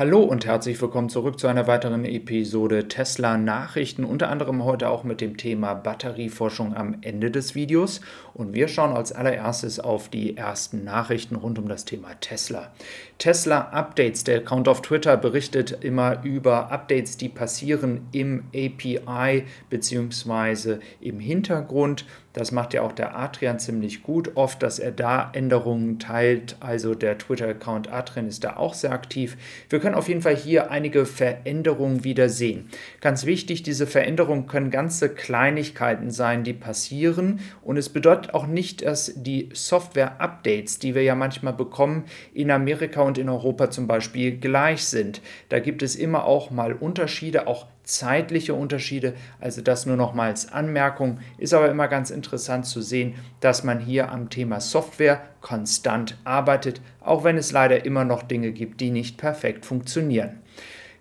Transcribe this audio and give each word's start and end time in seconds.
Hallo 0.00 0.22
und 0.22 0.46
herzlich 0.46 0.80
willkommen 0.80 1.10
zurück 1.10 1.38
zu 1.38 1.46
einer 1.46 1.66
weiteren 1.66 2.06
Episode 2.06 2.88
Tesla 2.88 3.36
Nachrichten, 3.36 4.04
unter 4.04 4.30
anderem 4.30 4.64
heute 4.64 4.88
auch 4.88 5.04
mit 5.04 5.20
dem 5.20 5.36
Thema 5.36 5.74
Batterieforschung 5.74 6.74
am 6.74 6.96
Ende 7.02 7.30
des 7.30 7.54
Videos. 7.54 8.00
Und 8.32 8.54
wir 8.54 8.68
schauen 8.68 8.96
als 8.96 9.12
allererstes 9.12 9.78
auf 9.78 10.08
die 10.08 10.38
ersten 10.38 10.84
Nachrichten 10.84 11.36
rund 11.36 11.58
um 11.58 11.68
das 11.68 11.84
Thema 11.84 12.14
Tesla. 12.18 12.72
Tesla 13.18 13.60
Updates, 13.72 14.24
der 14.24 14.38
Account 14.38 14.68
auf 14.68 14.80
Twitter 14.80 15.18
berichtet 15.18 15.84
immer 15.84 16.24
über 16.24 16.72
Updates, 16.72 17.18
die 17.18 17.28
passieren 17.28 18.08
im 18.12 18.44
API 18.54 19.44
bzw. 19.68 20.78
im 21.02 21.20
Hintergrund. 21.20 22.06
Das 22.32 22.52
macht 22.52 22.74
ja 22.74 22.82
auch 22.82 22.92
der 22.92 23.16
Adrian 23.16 23.58
ziemlich 23.58 24.04
gut, 24.04 24.36
oft, 24.36 24.62
dass 24.62 24.78
er 24.78 24.92
da 24.92 25.30
Änderungen 25.32 25.98
teilt. 25.98 26.56
Also 26.60 26.94
der 26.94 27.18
Twitter-Account 27.18 27.92
Adrian 27.92 28.28
ist 28.28 28.44
da 28.44 28.56
auch 28.56 28.74
sehr 28.74 28.92
aktiv. 28.92 29.36
Wir 29.68 29.80
können 29.80 29.96
auf 29.96 30.08
jeden 30.08 30.22
Fall 30.22 30.36
hier 30.36 30.70
einige 30.70 31.06
Veränderungen 31.06 32.04
wieder 32.04 32.28
sehen. 32.28 32.68
Ganz 33.00 33.26
wichtig, 33.26 33.64
diese 33.64 33.86
Veränderungen 33.86 34.46
können 34.46 34.70
ganze 34.70 35.08
Kleinigkeiten 35.08 36.10
sein, 36.10 36.44
die 36.44 36.52
passieren. 36.52 37.40
Und 37.62 37.76
es 37.76 37.88
bedeutet 37.88 38.32
auch 38.32 38.46
nicht, 38.46 38.86
dass 38.86 39.12
die 39.16 39.48
Software-Updates, 39.52 40.78
die 40.78 40.94
wir 40.94 41.02
ja 41.02 41.16
manchmal 41.16 41.54
bekommen, 41.54 42.04
in 42.32 42.52
Amerika 42.52 43.02
und 43.02 43.18
in 43.18 43.28
Europa 43.28 43.70
zum 43.70 43.88
Beispiel 43.88 44.38
gleich 44.38 44.84
sind. 44.84 45.20
Da 45.48 45.58
gibt 45.58 45.82
es 45.82 45.96
immer 45.96 46.24
auch 46.24 46.52
mal 46.52 46.74
Unterschiede, 46.74 47.48
auch 47.48 47.66
zeitliche 47.90 48.54
Unterschiede. 48.54 49.14
Also 49.40 49.60
das 49.60 49.86
nur 49.86 49.96
noch 49.96 50.14
mal 50.14 50.28
als 50.28 50.52
Anmerkung. 50.52 51.18
Ist 51.38 51.54
aber 51.54 51.70
immer 51.70 51.88
ganz 51.88 52.10
interessant 52.10 52.66
zu 52.66 52.80
sehen, 52.80 53.14
dass 53.40 53.64
man 53.64 53.80
hier 53.80 54.10
am 54.10 54.30
Thema 54.30 54.60
Software 54.60 55.20
konstant 55.40 56.16
arbeitet, 56.24 56.80
auch 57.00 57.24
wenn 57.24 57.36
es 57.36 57.52
leider 57.52 57.84
immer 57.84 58.04
noch 58.04 58.22
Dinge 58.22 58.52
gibt, 58.52 58.80
die 58.80 58.90
nicht 58.90 59.18
perfekt 59.18 59.66
funktionieren. 59.66 60.38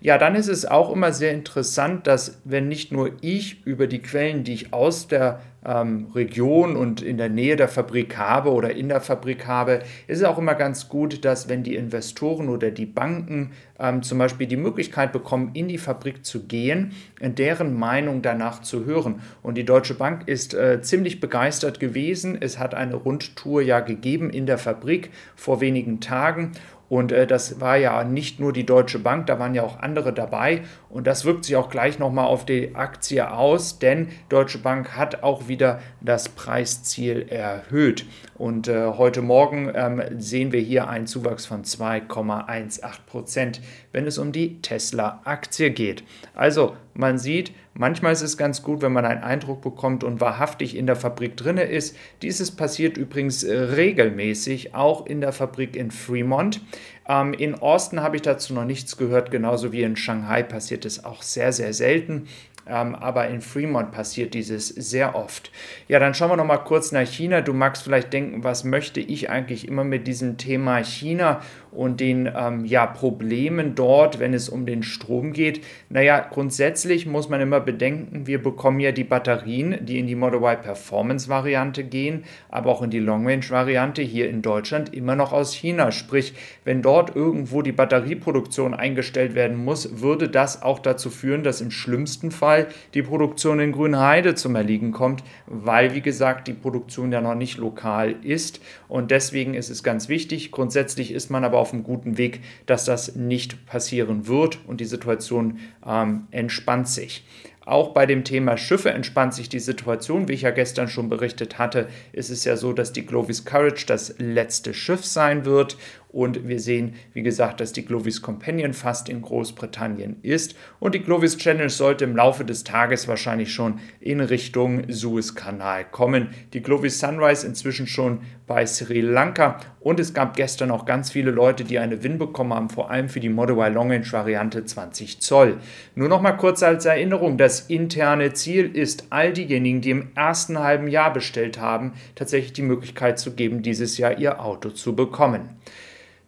Ja, 0.02 0.18
dann 0.18 0.36
ist 0.36 0.48
es 0.48 0.66
auch 0.66 0.94
immer 0.94 1.12
sehr 1.12 1.34
interessant, 1.34 2.08
dass 2.08 2.40
wenn 2.46 2.70
nicht 2.70 2.92
nur 2.94 3.12
ich 3.20 3.66
über 3.66 3.86
die 3.86 4.02
Quellen, 4.02 4.46
die 4.46 4.54
ich 4.54 4.74
aus 4.74 5.08
der 5.08 5.42
ähm, 5.66 6.08
Region 6.16 6.76
und 6.76 7.02
in 7.02 7.18
der 7.18 7.30
Nähe 7.30 7.56
der 7.56 7.68
Fabrik 7.68 8.18
habe 8.18 8.52
oder 8.52 8.72
in 8.76 8.90
der 8.90 9.02
Fabrik 9.02 9.46
habe, 9.48 9.82
ist 10.08 10.20
es 10.20 10.24
auch 10.24 10.38
immer 10.38 10.56
ganz 10.56 10.90
gut, 10.90 11.26
dass 11.26 11.50
wenn 11.50 11.64
die 11.64 11.76
Investoren 11.76 12.50
oder 12.50 12.72
die 12.72 12.86
Banken 12.86 13.52
ähm, 13.80 14.02
zum 14.02 14.18
Beispiel 14.18 14.48
die 14.48 14.58
Möglichkeit 14.58 15.12
bekommen, 15.12 15.52
in 15.54 15.68
die 15.68 15.78
Fabrik 15.78 16.26
zu 16.26 16.46
gehen, 16.46 16.94
deren 17.22 17.78
Meinung 17.78 18.22
danach 18.22 18.62
zu 18.62 18.86
hören. 18.86 19.22
Und 19.42 19.58
die 19.58 19.66
Deutsche 19.66 19.96
Bank 19.96 20.28
ist 20.28 20.54
äh, 20.54 20.82
ziemlich 20.82 21.20
begeistert 21.20 21.80
gewesen. 21.80 22.38
Es 22.40 22.60
hat 22.60 22.74
eine 22.74 22.96
Rundtour 22.96 23.62
ja 23.62 23.80
gegeben 23.80 24.30
in 24.30 24.46
der 24.46 24.58
Fabrik 24.58 25.12
vor 25.36 25.62
wenigen 25.62 26.00
Tagen 26.00 26.52
und 26.90 27.12
äh, 27.12 27.28
das 27.28 27.62
war 27.62 27.78
ja 27.78 28.04
nicht 28.04 28.40
nur 28.40 28.52
die 28.52 28.66
Deutsche 28.66 29.00
Bank, 29.00 29.28
da 29.28 29.40
waren 29.40 29.54
ja 29.54 29.64
auch 29.64 29.80
andere 29.80 30.12
dabei. 30.12 30.64
Und 30.90 31.06
das 31.06 31.24
wirkt 31.24 31.46
sich 31.46 31.56
auch 31.56 31.70
gleich 31.70 32.00
nochmal 32.00 32.26
auf 32.26 32.46
die 32.46 32.76
Aktie 32.76 33.32
aus, 33.32 33.80
denn 33.80 34.10
Deutsche 34.28 34.58
Bank 34.58 34.98
hat 34.98 35.24
auch 35.24 35.48
wieder 35.48 35.80
das 36.02 36.30
Preisziel 36.30 37.28
erhöht. 37.30 38.06
Und 38.36 38.68
äh, 38.68 38.88
heute 38.98 39.22
Morgen 39.22 39.72
ähm, 39.74 40.02
sehen 40.18 40.52
wir 40.52 40.62
hier 40.62 40.90
einen 40.90 41.06
Zuwachs 41.06 41.46
von 41.46 41.64
2,18 41.64 42.82
Prozent, 43.06 43.62
wenn 43.92 44.08
es 44.08 44.18
um 44.18 44.32
die 44.32 44.62
Tesla-Aktie 44.62 45.72
geht. 45.72 46.04
Also 46.34 46.76
man 47.00 47.18
sieht, 47.18 47.54
manchmal 47.74 48.14
ist 48.14 48.22
es 48.22 48.38
ganz 48.38 48.62
gut, 48.62 48.82
wenn 48.82 48.92
man 48.92 49.06
einen 49.06 49.24
Eindruck 49.24 49.62
bekommt 49.62 50.04
und 50.04 50.22
wahrhaftig 50.22 50.76
in 50.76 50.86
der 50.86 50.96
Fabrik 50.96 51.38
drinne 51.38 51.64
ist. 51.64 51.96
Dieses 52.22 52.52
passiert 52.52 52.98
übrigens 52.98 53.44
äh, 53.44 53.58
regelmäßig, 53.58 54.76
auch 54.76 55.06
in 55.06 55.22
der 55.22 55.32
Fabrik 55.32 55.76
in 55.76 55.92
Fremont. 55.92 56.62
Ähm, 57.08 57.34
in 57.34 57.56
Austin 57.56 58.02
habe 58.02 58.18
ich 58.18 58.22
dazu 58.22 58.54
noch 58.54 58.66
nichts 58.66 58.98
gehört, 58.98 59.32
genauso 59.32 59.72
wie 59.72 59.82
in 59.82 59.96
Shanghai 59.96 60.44
passiert 60.44 60.86
es 60.86 61.06
auch 61.06 61.24
sehr, 61.24 61.54
sehr 61.54 61.74
selten. 61.74 62.28
Ähm, 62.70 62.94
aber 62.94 63.28
in 63.30 63.42
Fremont 63.42 63.92
passiert 63.92 64.36
dieses 64.36 64.68
sehr 64.68 65.16
oft. 65.16 65.52
Ja, 65.88 65.98
dann 65.98 66.14
schauen 66.14 66.30
wir 66.30 66.38
noch 66.38 66.46
mal 66.46 66.58
kurz 66.58 66.92
nach 66.92 67.08
China. 67.08 67.42
Du 67.42 67.54
magst 67.54 67.84
vielleicht 67.84 68.14
denken, 68.14 68.44
was 68.44 68.64
möchte 68.64 69.00
ich 69.00 69.30
eigentlich 69.30 69.68
immer 69.68 69.84
mit 69.84 70.06
diesem 70.06 70.38
Thema 70.38 70.84
China 70.84 71.42
und 71.72 72.00
den 72.00 72.32
ähm, 72.36 72.66
ja, 72.66 72.86
Problemen 72.86 73.76
dort, 73.76 74.20
wenn 74.20 74.34
es 74.34 74.50
um 74.50 74.66
den 74.66 74.84
Strom 74.84 75.34
geht? 75.34 75.62
Naja, 75.90 76.26
grundsätzlich 76.30 77.06
muss 77.06 77.30
man 77.30 77.42
immer 77.42 77.60
bedenken, 77.60 78.28
wir 78.28 78.42
bekommen 78.42 78.80
ja 78.80 78.92
die 78.92 79.04
Batterien, 79.04 79.86
die 79.86 80.00
in 80.00 80.08
die 80.08 80.16
Model 80.16 80.40
Y 80.40 80.62
Performance 80.62 81.30
Variante 81.30 81.84
gehen, 81.84 82.24
aber 82.50 82.72
auch 82.72 82.82
in 82.82 82.90
die 82.90 83.00
Long 83.00 83.28
Range 83.28 83.48
Variante 83.50 84.02
hier 84.02 84.30
in 84.30 84.42
Deutschland 84.42 84.94
immer 84.94 85.16
noch 85.16 85.34
aus 85.34 85.54
China. 85.54 85.92
Sprich, 85.92 86.34
wenn 86.66 86.82
dort 86.82 87.16
irgendwo 87.16 87.62
die 87.62 87.72
Batterieproduktion 87.72 88.74
eingestellt 88.74 89.36
werden 89.36 89.64
muss, 89.64 90.02
würde 90.02 90.30
das 90.30 90.62
auch 90.62 90.80
dazu 90.80 91.10
führen, 91.10 91.44
dass 91.44 91.62
im 91.62 91.72
schlimmsten 91.72 92.32
Fall 92.32 92.68
die 92.94 93.04
Produktion 93.04 93.60
in 93.60 93.72
Grünheide 93.72 94.36
zum 94.36 94.56
Erliegen 94.56 94.92
kommt, 94.92 95.24
weil, 95.46 95.94
wie 95.94 96.02
gesagt, 96.02 96.48
die 96.48 96.54
Produktion 96.54 97.12
ja 97.12 97.22
noch 97.22 97.36
nicht 97.36 97.58
lokal 97.58 98.16
ist. 98.24 98.62
Und 98.88 99.12
deswegen 99.12 99.54
ist 99.54 99.70
es 99.70 99.84
ganz 99.84 100.10
wichtig. 100.10 100.52
Grundsätzlich 100.52 101.12
ist 101.12 101.30
man 101.30 101.44
aber 101.44 101.59
auf 101.60 101.74
einem 101.74 101.84
guten 101.84 102.18
Weg, 102.18 102.42
dass 102.66 102.86
das 102.86 103.16
nicht 103.16 103.66
passieren 103.66 104.28
wird 104.28 104.60
und 104.66 104.82
die 104.82 104.86
Situation 104.86 105.60
ähm, 105.86 106.28
entspannt 106.32 106.88
sich. 106.88 107.26
Auch 107.66 107.90
bei 107.94 108.08
dem 108.08 108.24
Thema 108.24 108.58
Schiffe 108.58 108.90
entspannt 108.90 109.36
sich 109.36 109.48
die 109.48 109.60
Situation. 109.60 110.28
Wie 110.28 110.34
ich 110.34 110.42
ja 110.42 110.50
gestern 110.50 110.88
schon 110.88 111.08
berichtet 111.08 111.60
hatte, 111.60 111.88
ist 112.14 112.32
es 112.32 112.44
ja 112.44 112.58
so, 112.58 112.74
dass 112.74 112.94
die 112.94 113.06
Glovis 113.06 113.46
Courage 113.46 113.86
das 113.86 114.16
letzte 114.18 114.74
Schiff 114.74 115.06
sein 115.06 115.46
wird 115.46 115.78
und 116.12 116.48
wir 116.48 116.60
sehen, 116.60 116.96
wie 117.14 117.22
gesagt, 117.22 117.60
dass 117.60 117.72
die 117.72 117.86
Glovis 117.86 118.22
Companion 118.22 118.74
fast 118.74 119.10
in 119.10 119.22
Großbritannien 119.22 120.18
ist. 120.24 120.56
Und 120.80 120.96
die 120.96 121.04
Glovis 121.04 121.38
Challenge 121.38 121.70
sollte 121.70 122.06
im 122.06 122.16
Laufe 122.16 122.44
des 122.44 122.64
Tages 122.64 123.08
wahrscheinlich 123.08 123.54
schon 123.54 123.80
in 124.00 124.20
Richtung 124.20 124.84
Suezkanal 124.90 125.86
kommen. 125.86 126.30
Die 126.54 126.64
Glovis 126.64 127.00
Sunrise 127.00 127.46
inzwischen 127.46 127.86
schon 127.86 128.22
bei 128.48 128.66
Sri 128.66 129.02
Lanka. 129.02 129.60
Und 129.80 130.00
es 130.00 130.16
gab 130.16 130.36
gestern 130.36 130.72
auch 130.72 130.86
ganz 130.86 131.12
viele 131.12 131.30
Leute, 131.30 131.64
die 131.64 131.78
eine 131.78 132.04
Win 132.04 132.18
bekommen 132.18 132.54
haben, 132.54 132.70
vor 132.70 132.90
allem 132.90 133.08
für 133.08 133.20
die 133.20 133.30
Model 133.30 133.56
Y 133.56 133.74
Long 133.74 133.92
Range 133.92 134.12
Variante 134.12 134.66
20 134.66 135.22
Zoll. 135.22 135.58
Nur 135.94 136.10
noch 136.10 136.22
mal 136.22 136.34
kurz 136.34 136.64
als 136.64 136.86
Erinnerung: 136.86 137.38
Das 137.38 137.62
interne 137.62 138.34
Ziel 138.34 138.76
ist, 138.76 139.06
all 139.12 139.32
diejenigen, 139.32 139.82
die 139.82 139.92
im 139.92 140.08
ersten 140.16 140.58
halben 140.58 140.88
Jahr 140.88 141.14
bestellt 141.14 141.60
haben, 141.60 141.94
tatsächlich 142.16 142.54
die 142.54 142.64
Möglichkeit 142.64 143.20
zu 143.20 143.36
geben, 143.36 143.62
dieses 143.62 144.00
Jahr 144.00 144.18
ihr 144.18 144.44
Auto 144.44 144.72
zu 144.72 144.96
bekommen. 144.96 145.50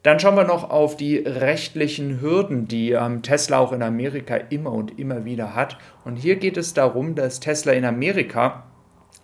Dann 0.03 0.19
schauen 0.19 0.35
wir 0.35 0.43
noch 0.43 0.69
auf 0.69 0.97
die 0.97 1.17
rechtlichen 1.17 2.21
Hürden, 2.21 2.67
die 2.67 2.91
ähm, 2.91 3.21
Tesla 3.21 3.59
auch 3.59 3.71
in 3.71 3.83
Amerika 3.83 4.35
immer 4.35 4.71
und 4.71 4.97
immer 4.99 5.25
wieder 5.25 5.53
hat. 5.55 5.77
Und 6.05 6.15
hier 6.15 6.37
geht 6.37 6.57
es 6.57 6.73
darum, 6.73 7.13
dass 7.13 7.39
Tesla 7.39 7.73
in 7.73 7.85
Amerika 7.85 8.63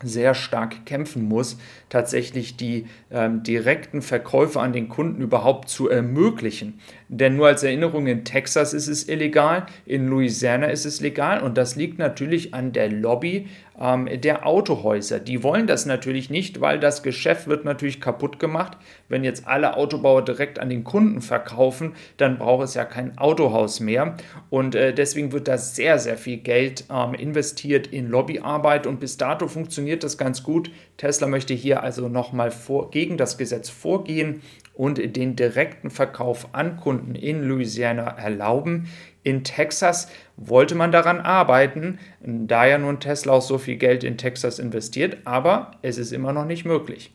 sehr 0.03 0.35
stark 0.35 0.85
kämpfen 0.85 1.23
muss, 1.23 1.57
tatsächlich 1.89 2.55
die 2.55 2.85
ähm, 3.09 3.41
direkten 3.41 4.01
Verkäufe 4.01 4.59
an 4.59 4.73
den 4.73 4.89
Kunden 4.89 5.21
überhaupt 5.21 5.69
zu 5.69 5.89
ermöglichen. 5.89 6.79
Denn 7.07 7.35
nur 7.35 7.47
als 7.47 7.63
Erinnerung, 7.63 8.05
in 8.05 8.23
Texas 8.23 8.73
ist 8.73 8.87
es 8.87 9.09
illegal, 9.09 9.65
in 9.85 10.07
Louisiana 10.07 10.67
ist 10.67 10.85
es 10.85 11.01
legal 11.01 11.41
und 11.41 11.57
das 11.57 11.75
liegt 11.75 11.97
natürlich 11.97 12.53
an 12.53 12.73
der 12.73 12.89
Lobby 12.89 13.47
ähm, 13.79 14.09
der 14.21 14.45
Autohäuser. 14.45 15.19
Die 15.19 15.43
wollen 15.43 15.67
das 15.67 15.85
natürlich 15.85 16.29
nicht, 16.29 16.61
weil 16.61 16.79
das 16.79 17.03
Geschäft 17.03 17.47
wird 17.47 17.65
natürlich 17.65 18.01
kaputt 18.01 18.39
gemacht. 18.39 18.77
Wenn 19.09 19.23
jetzt 19.23 19.47
alle 19.47 19.77
Autobauer 19.77 20.23
direkt 20.23 20.59
an 20.59 20.69
den 20.69 20.83
Kunden 20.83 21.21
verkaufen, 21.21 21.93
dann 22.17 22.37
braucht 22.37 22.65
es 22.65 22.73
ja 22.73 22.85
kein 22.85 23.17
Autohaus 23.17 23.79
mehr. 23.79 24.15
Und 24.49 24.75
äh, 24.75 24.93
deswegen 24.93 25.31
wird 25.31 25.47
da 25.47 25.57
sehr, 25.57 25.99
sehr 25.99 26.17
viel 26.17 26.37
Geld 26.37 26.85
ähm, 26.91 27.13
investiert 27.13 27.87
in 27.87 28.07
Lobbyarbeit 28.09 28.87
und 28.87 28.99
bis 28.99 29.17
dato 29.17 29.47
funktioniert 29.47 30.03
das 30.03 30.17
ganz 30.17 30.43
gut. 30.43 30.71
Tesla 30.97 31.27
möchte 31.27 31.53
hier 31.53 31.83
also 31.83 32.09
nochmal 32.09 32.51
gegen 32.91 33.17
das 33.17 33.37
Gesetz 33.37 33.69
vorgehen 33.69 34.41
und 34.73 35.15
den 35.15 35.35
direkten 35.35 35.89
Verkauf 35.89 36.49
an 36.53 36.77
Kunden 36.77 37.15
in 37.15 37.43
Louisiana 37.43 38.03
erlauben. 38.03 38.87
In 39.27 39.43
Texas 39.43 40.07
wollte 40.37 40.73
man 40.73 40.93
daran 40.93 41.19
arbeiten, 41.19 41.99
da 42.21 42.65
ja 42.65 42.77
nun 42.77 43.01
Tesla 43.01 43.33
auch 43.33 43.41
so 43.41 43.57
viel 43.57 43.75
Geld 43.75 44.05
in 44.05 44.17
Texas 44.17 44.57
investiert, 44.57 45.17
aber 45.25 45.71
es 45.81 45.97
ist 45.97 46.13
immer 46.13 46.31
noch 46.31 46.45
nicht 46.45 46.63
möglich. 46.63 47.11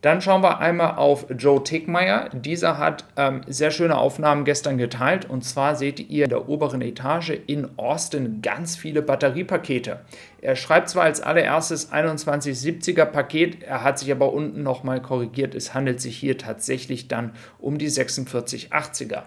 Dann 0.00 0.20
schauen 0.20 0.44
wir 0.44 0.60
einmal 0.60 0.94
auf 0.94 1.26
Joe 1.36 1.64
Tickmeyer. 1.64 2.30
Dieser 2.32 2.78
hat 2.78 3.04
ähm, 3.16 3.40
sehr 3.48 3.72
schöne 3.72 3.98
Aufnahmen 3.98 4.44
gestern 4.44 4.78
geteilt. 4.78 5.28
Und 5.28 5.44
zwar 5.44 5.74
seht 5.74 5.98
ihr 5.98 6.24
in 6.24 6.30
der 6.30 6.48
oberen 6.48 6.82
Etage 6.82 7.32
in 7.48 7.68
Austin 7.76 8.42
ganz 8.42 8.76
viele 8.76 9.02
Batteriepakete. 9.02 9.98
Er 10.40 10.54
schreibt 10.54 10.88
zwar 10.88 11.02
als 11.02 11.20
allererstes 11.20 11.92
2170er 11.92 13.06
Paket, 13.06 13.64
er 13.64 13.82
hat 13.82 13.98
sich 13.98 14.12
aber 14.12 14.32
unten 14.32 14.62
nochmal 14.62 15.02
korrigiert. 15.02 15.56
Es 15.56 15.74
handelt 15.74 16.00
sich 16.00 16.16
hier 16.16 16.38
tatsächlich 16.38 17.08
dann 17.08 17.32
um 17.58 17.76
die 17.76 17.90
4680er. 17.90 19.24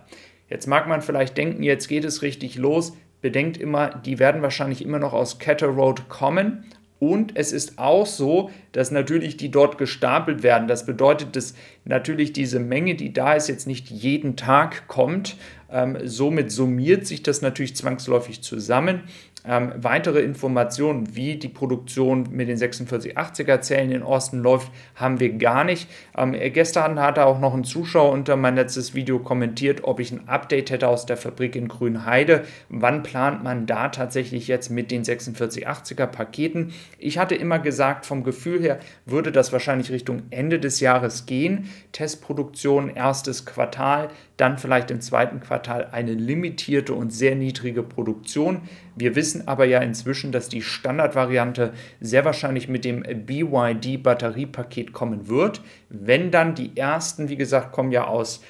Jetzt 0.54 0.68
mag 0.68 0.88
man 0.88 1.02
vielleicht 1.02 1.36
denken, 1.36 1.64
jetzt 1.64 1.88
geht 1.88 2.06
es 2.06 2.22
richtig 2.22 2.58
los. 2.58 2.96
Bedenkt 3.22 3.58
immer, 3.58 3.90
die 3.90 4.20
werden 4.20 4.44
wahrscheinlich 4.44 4.86
immer 4.86 5.00
noch 5.00 5.12
aus 5.12 5.40
Catter 5.40 5.66
Road 5.66 6.10
kommen 6.10 6.64
und 7.00 7.36
es 7.36 7.52
ist 7.52 7.80
auch 7.80 8.06
so, 8.06 8.52
dass 8.72 8.92
natürlich 8.92 9.36
die 9.36 9.50
dort 9.50 9.80
gestapelt 9.80 10.44
werden. 10.44 10.68
Das 10.68 10.86
bedeutet, 10.86 11.36
dass 11.36 11.56
natürlich 11.86 12.34
diese 12.34 12.60
Menge, 12.60 12.96
die 12.96 13.14
da 13.14 13.34
ist, 13.34 13.50
jetzt 13.50 13.68
nicht 13.68 13.90
jeden 13.90 14.36
Tag 14.36 14.88
kommt. 14.88 15.38
Ähm, 15.72 15.98
somit 16.04 16.52
summiert 16.52 17.08
sich 17.08 17.24
das 17.24 17.42
natürlich 17.42 17.76
zwangsläufig 17.76 18.42
zusammen. 18.42 19.04
Ähm, 19.46 19.74
weitere 19.76 20.22
Informationen, 20.22 21.16
wie 21.16 21.36
die 21.36 21.50
Produktion 21.50 22.30
mit 22.32 22.48
den 22.48 22.58
4680er 22.58 23.60
Zellen 23.60 23.92
in 23.92 24.02
Osten 24.02 24.40
läuft, 24.40 24.72
haben 24.96 25.20
wir 25.20 25.34
gar 25.34 25.66
nicht. 25.66 25.90
Ähm, 26.16 26.34
gestern 26.54 26.98
hatte 27.00 27.26
auch 27.26 27.40
noch 27.40 27.54
ein 27.54 27.66
Zuschauer 27.66 28.14
unter 28.14 28.38
mein 28.38 28.56
letztes 28.56 28.94
Video 28.94 29.20
kommentiert, 29.20 29.84
ob 29.84 30.00
ich 30.00 30.14
ein 30.14 30.30
Update 30.30 30.72
hätte 30.72 30.88
aus 30.88 31.06
der 31.06 31.18
Fabrik 31.18 31.58
in 31.58 31.68
Grünheide. 31.68 32.44
Wann 32.70 33.04
plant 33.04 33.44
man 33.44 33.66
da 33.66 33.90
tatsächlich 33.90 34.48
jetzt 34.48 34.70
mit 34.70 34.92
den 34.92 35.04
4680er 35.04 36.06
Paketen? 36.06 36.72
Ich 36.98 37.18
hatte 37.18 37.36
immer 37.36 37.60
gesagt, 37.60 38.06
vom 38.06 38.24
Gefühl 38.24 38.62
her 38.62 38.80
würde 39.06 39.34
das 39.34 39.52
wahrscheinlich 39.52 39.92
Richtung 39.92 40.22
Ende 40.30 40.58
des 40.58 40.80
Jahres 40.80 41.26
gehen. 41.26 41.70
Testproduktion, 41.92 42.90
erstes 42.90 43.46
Quartal, 43.46 44.10
dann 44.38 44.58
vielleicht 44.58 44.92
im 44.92 45.02
zweiten 45.02 45.40
Quartal 45.40 45.90
eine 45.92 46.14
limitierte 46.14 46.94
und 46.94 47.12
sehr 47.12 47.36
niedrige 47.36 47.84
Produktion. 47.84 48.62
Wir 48.96 49.16
wissen 49.16 49.48
aber 49.48 49.66
ja 49.66 49.80
inzwischen, 49.80 50.32
dass 50.32 50.50
die 50.50 50.62
Standardvariante 50.62 51.74
sehr 52.02 52.26
wahrscheinlich 52.26 52.68
mit 52.68 52.86
dem 52.86 53.04
BYD-Batteriepaket 53.04 54.94
kommen 54.94 55.28
wird. 55.28 55.62
Wenn 55.90 56.32
dann 56.32 56.56
die 56.56 56.76
ersten, 56.76 57.30
wie 57.30 57.38
gesagt, 57.38 57.72
kommen 57.72 57.92
ja 57.92 58.06
aus 58.06 58.42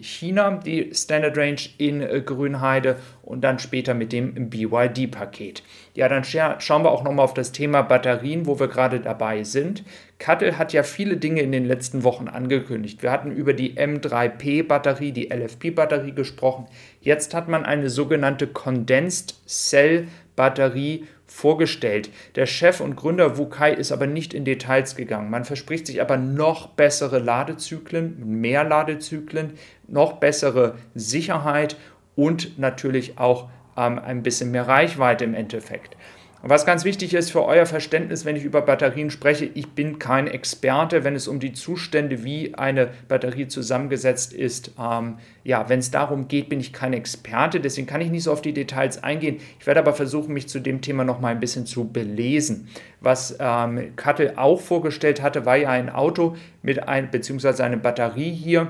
China, 0.00 0.58
die 0.58 0.90
Standard 0.92 1.38
Range 1.38 1.60
in 1.78 2.00
äh, 2.00 2.20
Grünheide 2.20 2.96
und 3.22 3.42
dann 3.42 3.60
später 3.60 3.94
mit 3.94 4.12
dem 4.12 4.50
BYD-Paket. 4.50 5.62
Ja, 5.94 6.08
dann 6.08 6.24
scha 6.24 6.60
schauen 6.60 6.82
wir 6.82 6.90
auch 6.90 7.04
nochmal 7.04 7.24
auf 7.24 7.34
das 7.34 7.52
Thema 7.52 7.82
Batterien, 7.82 8.46
wo 8.46 8.58
wir 8.58 8.66
gerade 8.66 8.98
dabei 8.98 9.44
sind. 9.44 9.84
Kattel 10.18 10.58
hat 10.58 10.72
ja 10.72 10.82
viele 10.82 11.16
Dinge 11.18 11.40
in 11.40 11.52
den 11.52 11.66
letzten 11.66 12.02
Wochen 12.02 12.28
angekündigt. 12.28 13.02
Wir 13.02 13.12
hatten 13.12 13.30
über 13.30 13.52
die 13.52 13.76
M3P-Batterie, 13.76 15.12
die 15.12 15.28
LFP-Batterie 15.32 16.12
gesprochen. 16.12 16.66
Jetzt 17.00 17.32
hat 17.34 17.48
man 17.48 17.64
eine 17.64 17.90
sogenannte 17.90 18.48
Condensed 18.48 19.40
Cell 19.46 20.08
Batterie 20.36 21.06
vorgestellt. 21.26 22.10
Der 22.36 22.46
Chef 22.46 22.80
und 22.80 22.96
Gründer 22.96 23.38
Wukai 23.38 23.72
ist 23.72 23.92
aber 23.92 24.06
nicht 24.06 24.34
in 24.34 24.44
Details 24.44 24.96
gegangen. 24.96 25.30
Man 25.30 25.44
verspricht 25.44 25.86
sich 25.86 26.00
aber 26.00 26.16
noch 26.16 26.68
bessere 26.68 27.18
Ladezyklen, 27.18 28.40
mehr 28.40 28.64
Ladezyklen, 28.64 29.54
noch 29.88 30.14
bessere 30.14 30.76
Sicherheit 30.94 31.76
und 32.16 32.58
natürlich 32.58 33.18
auch 33.18 33.48
ähm, 33.76 33.98
ein 33.98 34.22
bisschen 34.22 34.50
mehr 34.50 34.68
Reichweite 34.68 35.24
im 35.24 35.34
Endeffekt. 35.34 35.96
Und 36.44 36.50
was 36.50 36.66
ganz 36.66 36.84
wichtig 36.84 37.14
ist 37.14 37.32
für 37.32 37.42
euer 37.46 37.64
Verständnis, 37.64 38.26
wenn 38.26 38.36
ich 38.36 38.44
über 38.44 38.60
Batterien 38.60 39.10
spreche, 39.10 39.46
ich 39.46 39.70
bin 39.70 39.98
kein 39.98 40.26
Experte, 40.26 41.02
wenn 41.02 41.14
es 41.14 41.26
um 41.26 41.40
die 41.40 41.54
Zustände, 41.54 42.22
wie 42.22 42.54
eine 42.54 42.90
Batterie 43.08 43.48
zusammengesetzt 43.48 44.34
ist. 44.34 44.72
Ähm, 44.78 45.14
ja, 45.42 45.70
wenn 45.70 45.78
es 45.78 45.90
darum 45.90 46.28
geht, 46.28 46.50
bin 46.50 46.60
ich 46.60 46.74
kein 46.74 46.92
Experte, 46.92 47.60
deswegen 47.60 47.86
kann 47.86 48.02
ich 48.02 48.10
nicht 48.10 48.24
so 48.24 48.30
auf 48.30 48.42
die 48.42 48.52
Details 48.52 49.02
eingehen. 49.02 49.38
Ich 49.58 49.66
werde 49.66 49.80
aber 49.80 49.94
versuchen, 49.94 50.34
mich 50.34 50.46
zu 50.46 50.60
dem 50.60 50.82
Thema 50.82 51.02
noch 51.02 51.18
mal 51.18 51.28
ein 51.28 51.40
bisschen 51.40 51.64
zu 51.64 51.88
belesen. 51.88 52.68
Was 53.00 53.38
ähm, 53.40 53.96
Kattel 53.96 54.34
auch 54.36 54.60
vorgestellt 54.60 55.22
hatte, 55.22 55.46
war 55.46 55.56
ja 55.56 55.70
ein 55.70 55.88
Auto 55.88 56.36
mit 56.60 56.86
ein, 56.86 57.10
beziehungsweise 57.10 57.64
eine 57.64 57.78
Batterie 57.78 58.32
hier 58.32 58.68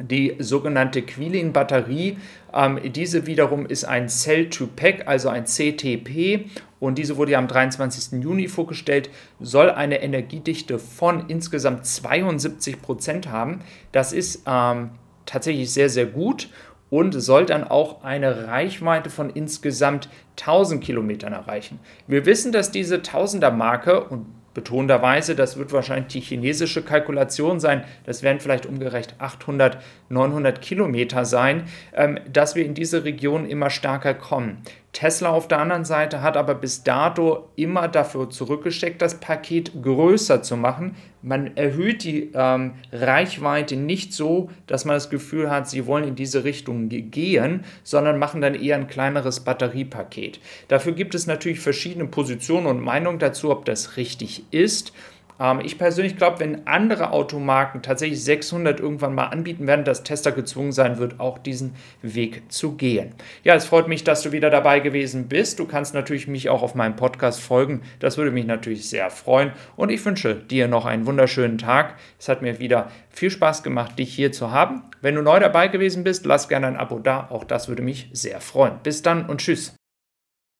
die 0.00 0.36
sogenannte 0.38 1.02
Quilin-Batterie. 1.02 2.18
Ähm, 2.52 2.80
diese 2.92 3.26
wiederum 3.26 3.66
ist 3.66 3.84
ein 3.84 4.08
Cell-to-Pack, 4.08 5.06
also 5.06 5.28
ein 5.28 5.44
CTP. 5.44 6.46
Und 6.80 6.98
diese 6.98 7.16
wurde 7.16 7.32
ja 7.32 7.38
am 7.38 7.48
23. 7.48 8.22
Juni 8.22 8.48
vorgestellt, 8.48 9.10
soll 9.40 9.70
eine 9.70 10.00
Energiedichte 10.00 10.78
von 10.78 11.28
insgesamt 11.28 11.86
72 11.86 12.80
Prozent 12.80 13.28
haben. 13.28 13.60
Das 13.92 14.12
ist 14.12 14.42
ähm, 14.46 14.90
tatsächlich 15.26 15.72
sehr, 15.72 15.88
sehr 15.88 16.06
gut 16.06 16.48
und 16.90 17.12
soll 17.12 17.46
dann 17.46 17.64
auch 17.64 18.02
eine 18.02 18.46
Reichweite 18.46 19.10
von 19.10 19.30
insgesamt 19.30 20.08
1000 20.40 20.82
Kilometern 20.82 21.32
erreichen. 21.32 21.80
Wir 22.06 22.24
wissen, 22.24 22.52
dass 22.52 22.70
diese 22.70 23.02
Tausender-Marke, 23.02 24.04
und 24.04 24.26
betonterweise, 24.58 25.36
das 25.36 25.56
wird 25.56 25.72
wahrscheinlich 25.72 26.08
die 26.08 26.20
chinesische 26.20 26.82
Kalkulation 26.82 27.60
sein, 27.60 27.84
das 28.04 28.24
werden 28.24 28.40
vielleicht 28.40 28.66
umgerechnet 28.66 29.14
800, 29.20 29.78
900 30.08 30.60
Kilometer 30.60 31.24
sein, 31.24 31.62
ähm, 31.94 32.18
dass 32.32 32.56
wir 32.56 32.64
in 32.64 32.74
diese 32.74 33.04
Region 33.04 33.48
immer 33.48 33.70
stärker 33.70 34.14
kommen. 34.14 34.58
Tesla 34.92 35.30
auf 35.30 35.48
der 35.48 35.58
anderen 35.58 35.84
Seite 35.84 36.22
hat 36.22 36.36
aber 36.36 36.54
bis 36.54 36.82
dato 36.82 37.50
immer 37.56 37.88
dafür 37.88 38.30
zurückgesteckt, 38.30 39.02
das 39.02 39.20
Paket 39.20 39.82
größer 39.82 40.42
zu 40.42 40.56
machen. 40.56 40.96
Man 41.20 41.56
erhöht 41.56 42.04
die 42.04 42.30
ähm, 42.34 42.72
Reichweite 42.90 43.76
nicht 43.76 44.12
so, 44.12 44.50
dass 44.66 44.84
man 44.84 44.94
das 44.94 45.10
Gefühl 45.10 45.50
hat, 45.50 45.68
sie 45.68 45.86
wollen 45.86 46.04
in 46.04 46.14
diese 46.14 46.44
Richtung 46.44 46.88
gehen, 46.88 47.64
sondern 47.82 48.18
machen 48.18 48.40
dann 48.40 48.54
eher 48.54 48.76
ein 48.76 48.88
kleineres 48.88 49.40
Batteriepaket. 49.40 50.40
Dafür 50.68 50.92
gibt 50.92 51.14
es 51.14 51.26
natürlich 51.26 51.60
verschiedene 51.60 52.06
Positionen 52.06 52.66
und 52.66 52.80
Meinungen 52.80 53.18
dazu, 53.18 53.50
ob 53.50 53.66
das 53.66 53.96
richtig 53.96 54.44
ist. 54.52 54.92
Ähm, 55.40 55.60
ich 55.62 55.78
persönlich 55.78 56.16
glaube, 56.16 56.40
wenn 56.40 56.66
andere 56.66 57.10
Automarken 57.12 57.82
tatsächlich 57.82 58.22
600 58.22 58.80
irgendwann 58.80 59.14
mal 59.14 59.26
anbieten 59.26 59.66
werden, 59.66 59.84
dass 59.84 60.02
Tesla 60.02 60.30
gezwungen 60.30 60.72
sein 60.72 60.98
wird, 60.98 61.20
auch 61.20 61.38
diesen 61.38 61.74
Weg 62.02 62.50
zu 62.52 62.72
gehen. 62.76 63.14
Ja, 63.44 63.54
es 63.54 63.66
freut 63.66 63.88
mich, 63.88 64.04
dass 64.04 64.22
du 64.22 64.32
wieder 64.32 64.50
dabei 64.50 64.80
gewesen 64.80 65.28
bist. 65.28 65.58
Du 65.58 65.66
kannst 65.66 65.94
natürlich 65.94 66.28
mich 66.28 66.48
auch 66.48 66.62
auf 66.62 66.74
meinem 66.74 66.96
Podcast 66.96 67.40
folgen. 67.40 67.82
Das 68.00 68.16
würde 68.16 68.30
mich 68.30 68.46
natürlich 68.46 68.88
sehr 68.88 69.10
freuen. 69.10 69.52
Und 69.76 69.90
ich 69.90 70.04
wünsche 70.04 70.34
dir 70.34 70.68
noch 70.68 70.86
einen 70.86 71.06
wunderschönen 71.06 71.58
Tag. 71.58 71.94
Es 72.18 72.28
hat 72.28 72.42
mir 72.42 72.58
wieder 72.58 72.90
viel 73.10 73.30
Spaß 73.30 73.62
gemacht, 73.62 73.98
dich 73.98 74.14
hier 74.14 74.32
zu 74.32 74.50
haben. 74.50 74.82
Wenn 75.00 75.14
du 75.14 75.22
neu 75.22 75.38
dabei 75.38 75.68
gewesen 75.68 76.04
bist, 76.04 76.26
lass 76.26 76.48
gerne 76.48 76.66
ein 76.66 76.76
Abo 76.76 76.98
da. 76.98 77.28
Auch 77.30 77.44
das 77.44 77.68
würde 77.68 77.82
mich 77.82 78.08
sehr 78.12 78.40
freuen. 78.40 78.74
Bis 78.82 79.02
dann 79.02 79.26
und 79.26 79.40
tschüss. 79.40 79.77